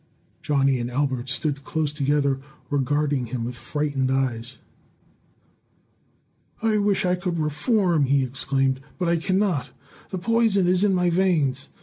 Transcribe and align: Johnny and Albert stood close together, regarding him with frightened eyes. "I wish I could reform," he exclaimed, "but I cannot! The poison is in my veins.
Johnny 0.41 0.79
and 0.79 0.89
Albert 0.89 1.29
stood 1.29 1.63
close 1.63 1.93
together, 1.93 2.39
regarding 2.71 3.27
him 3.27 3.45
with 3.45 3.53
frightened 3.55 4.09
eyes. 4.09 4.57
"I 6.63 6.79
wish 6.79 7.05
I 7.05 7.13
could 7.13 7.37
reform," 7.37 8.05
he 8.05 8.23
exclaimed, 8.23 8.79
"but 8.97 9.07
I 9.07 9.17
cannot! 9.17 9.69
The 10.09 10.17
poison 10.17 10.65
is 10.65 10.83
in 10.83 10.95
my 10.95 11.11
veins. 11.11 11.69